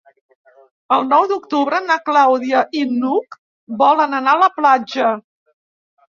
El 0.95 1.03
nou 1.09 1.27
d'octubre 1.31 1.81
na 1.89 1.97
Clàudia 2.07 2.63
i 2.81 2.81
n'Hug 2.95 3.39
volen 3.83 4.19
anar 4.23 4.35
a 4.39 4.43
la 4.47 4.51
platja. 4.59 5.13